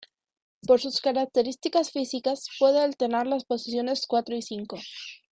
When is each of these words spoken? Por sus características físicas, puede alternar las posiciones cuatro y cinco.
Por 0.65 0.79
sus 0.81 0.99
características 0.99 1.91
físicas, 1.91 2.47
puede 2.57 2.79
alternar 2.81 3.27
las 3.27 3.45
posiciones 3.45 4.07
cuatro 4.07 4.35
y 4.35 4.41
cinco. 4.41 4.79